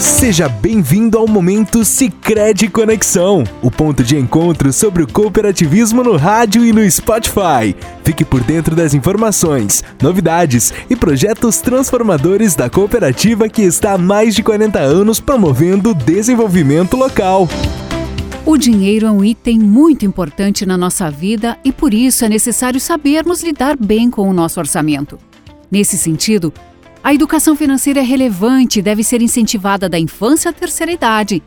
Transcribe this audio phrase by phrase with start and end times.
[0.00, 6.64] Seja bem-vindo ao momento Sicredi Conexão, o ponto de encontro sobre o cooperativismo no rádio
[6.64, 7.74] e no Spotify.
[8.04, 14.36] Fique por dentro das informações, novidades e projetos transformadores da cooperativa que está há mais
[14.36, 17.48] de 40 anos promovendo o desenvolvimento local.
[18.46, 22.78] O dinheiro é um item muito importante na nossa vida e por isso é necessário
[22.78, 25.18] sabermos lidar bem com o nosso orçamento.
[25.68, 26.52] Nesse sentido,
[27.08, 31.42] a educação financeira é relevante e deve ser incentivada da infância à terceira idade.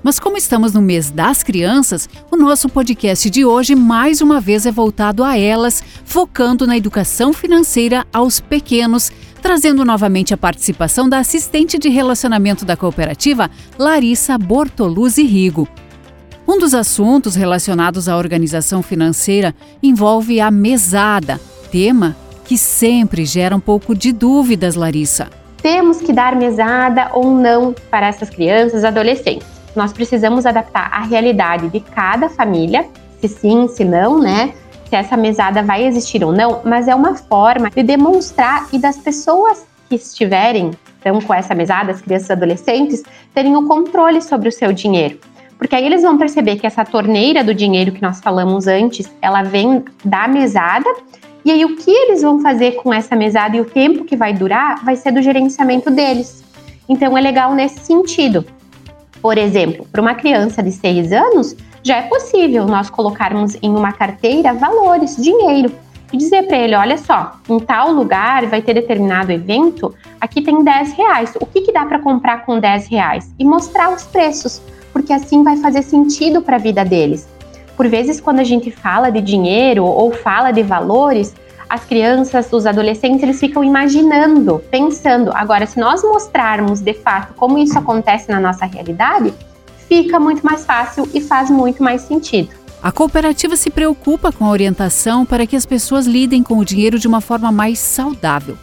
[0.00, 4.64] Mas como estamos no mês das crianças, o nosso podcast de hoje mais uma vez
[4.64, 9.10] é voltado a elas, focando na educação financeira aos pequenos,
[9.42, 15.66] trazendo novamente a participação da assistente de relacionamento da cooperativa, Larissa Bortoluzzi Rigo.
[16.46, 21.40] Um dos assuntos relacionados à organização financeira envolve a mesada,
[21.72, 25.30] tema que sempre gera um pouco de dúvidas, Larissa.
[25.62, 29.46] Temos que dar mesada ou não para essas crianças e adolescentes.
[29.74, 32.86] Nós precisamos adaptar a realidade de cada família,
[33.20, 34.52] se sim, se não, né?
[34.88, 38.98] Se essa mesada vai existir ou não, mas é uma forma de demonstrar e das
[38.98, 43.02] pessoas que estiverem então, com essa mesada, as crianças e adolescentes,
[43.34, 45.18] terem o controle sobre o seu dinheiro.
[45.58, 49.42] Porque aí eles vão perceber que essa torneira do dinheiro que nós falamos antes, ela
[49.42, 50.88] vem da mesada
[51.44, 54.32] e aí, o que eles vão fazer com essa mesada e o tempo que vai
[54.32, 56.44] durar vai ser do gerenciamento deles.
[56.88, 58.44] Então, é legal nesse sentido.
[59.20, 63.92] Por exemplo, para uma criança de 6 anos, já é possível nós colocarmos em uma
[63.92, 65.72] carteira valores, dinheiro,
[66.12, 70.62] e dizer para ele: olha só, em tal lugar vai ter determinado evento, aqui tem
[70.62, 71.34] 10 reais.
[71.40, 73.34] O que, que dá para comprar com 10 reais?
[73.38, 74.62] E mostrar os preços,
[74.92, 77.26] porque assim vai fazer sentido para a vida deles.
[77.76, 81.34] Por vezes, quando a gente fala de dinheiro ou fala de valores,
[81.68, 85.30] as crianças, os adolescentes, eles ficam imaginando, pensando.
[85.34, 89.32] Agora, se nós mostrarmos de fato como isso acontece na nossa realidade,
[89.88, 92.50] fica muito mais fácil e faz muito mais sentido.
[92.82, 96.98] A cooperativa se preocupa com a orientação para que as pessoas lidem com o dinheiro
[96.98, 98.58] de uma forma mais saudável.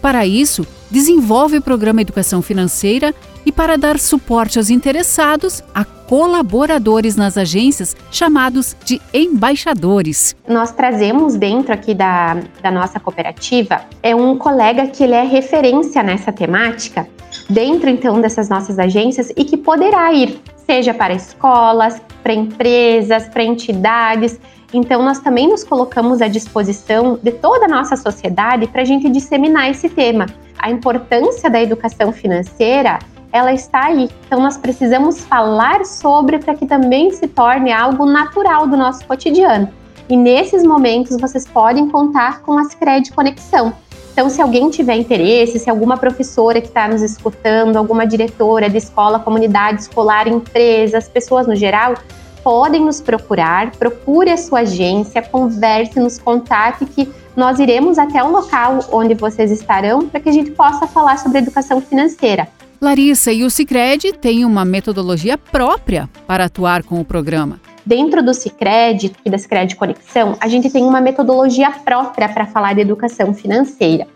[0.00, 3.14] Para isso, desenvolve o programa Educação Financeira
[3.44, 10.34] e para dar suporte aos interessados, a colaboradores nas agências, chamados de embaixadores.
[10.48, 16.02] Nós trazemos dentro aqui da, da nossa cooperativa é um colega que ele é referência
[16.02, 17.06] nessa temática,
[17.48, 23.44] dentro então dessas nossas agências e que poderá ir, seja para escolas, para empresas, para
[23.44, 24.40] entidades.
[24.72, 29.10] Então, nós também nos colocamos à disposição de toda a nossa sociedade para a gente
[29.10, 30.26] disseminar esse tema.
[30.58, 32.98] A importância da educação financeira
[33.32, 34.08] ela está aí.
[34.26, 39.68] Então nós precisamos falar sobre para que também se torne algo natural do nosso cotidiano.
[40.08, 43.74] E nesses momentos vocês podem contar com a Cicred Conexão.
[44.12, 48.76] Então, se alguém tiver interesse, se alguma professora que está nos escutando, alguma diretora de
[48.76, 51.94] escola, comunidade escolar, empresas, pessoas no geral,
[52.42, 58.32] podem nos procurar, procure a sua agência, converse, nos contate que nós iremos até o
[58.32, 62.48] local onde vocês estarão para que a gente possa falar sobre educação financeira.
[62.80, 67.60] Larissa e o Cicred têm uma metodologia própria para atuar com o programa.
[67.84, 72.74] Dentro do Cicred e da Cicred Conexão, a gente tem uma metodologia própria para falar
[72.74, 74.06] de educação financeira.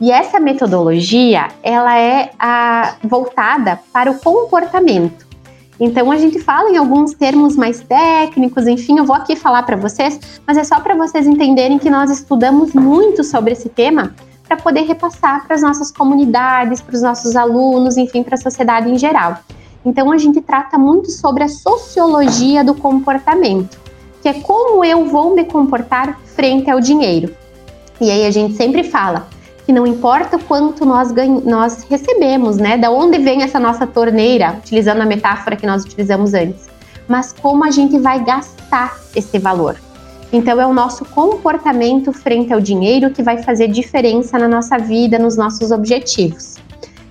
[0.00, 5.24] E essa metodologia, ela é a, voltada para o comportamento.
[5.78, 9.76] Então a gente fala em alguns termos mais técnicos, enfim, eu vou aqui falar para
[9.76, 14.12] vocês, mas é só para vocês entenderem que nós estudamos muito sobre esse tema
[14.48, 18.90] para poder repassar para as nossas comunidades, para os nossos alunos, enfim, para a sociedade
[18.90, 19.36] em geral.
[19.84, 23.78] Então, a gente trata muito sobre a sociologia do comportamento,
[24.22, 27.34] que é como eu vou me comportar frente ao dinheiro.
[28.00, 29.28] E aí a gente sempre fala
[29.66, 31.12] que não importa quanto nós,
[31.44, 32.78] nós recebemos, né?
[32.78, 36.68] Da onde vem essa nossa torneira, utilizando a metáfora que nós utilizamos antes,
[37.06, 39.76] mas como a gente vai gastar esse valor.
[40.32, 45.18] Então, é o nosso comportamento frente ao dinheiro que vai fazer diferença na nossa vida,
[45.18, 46.56] nos nossos objetivos.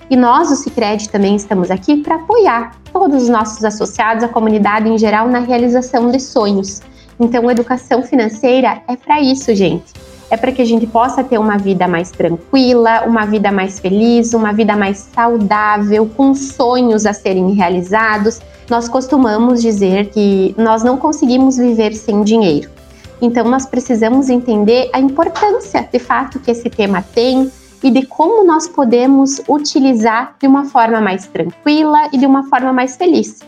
[0.10, 4.88] E nós, o Cicred, também estamos aqui para apoiar todos os nossos associados, a comunidade
[4.88, 6.82] em geral, na realização de sonhos.
[7.20, 9.94] Então, educação financeira é para isso, gente.
[10.30, 14.34] É para que a gente possa ter uma vida mais tranquila, uma vida mais feliz,
[14.34, 18.40] uma vida mais saudável, com sonhos a serem realizados.
[18.70, 22.77] Nós costumamos dizer que nós não conseguimos viver sem dinheiro.
[23.22, 27.52] Então, nós precisamos entender a importância, de fato, que esse tema tem
[27.84, 32.74] e de como nós podemos utilizar de uma forma mais tranquila e de uma forma
[32.74, 33.40] mais feliz.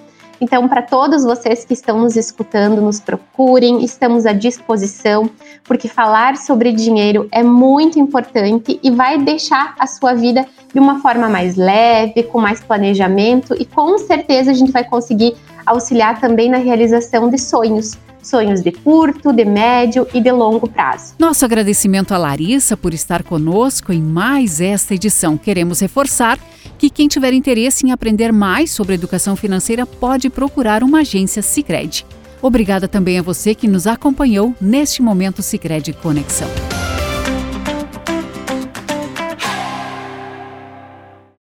[0.42, 5.30] Então, para todos vocês que estão nos escutando, nos procurem, estamos à disposição,
[5.66, 11.02] porque falar sobre dinheiro é muito importante e vai deixar a sua vida de uma
[11.02, 16.50] forma mais leve, com mais planejamento e com certeza a gente vai conseguir auxiliar também
[16.50, 21.14] na realização de sonhos sonhos de curto, de médio e de longo prazo.
[21.18, 25.38] Nosso agradecimento a Larissa por estar conosco em mais esta edição.
[25.38, 26.40] Queremos reforçar
[26.78, 32.06] que quem tiver interesse em aprender mais sobre educação financeira pode procurar uma agência Sicredi.
[32.42, 36.48] Obrigada também a você que nos acompanhou neste momento Sicredi Conexão.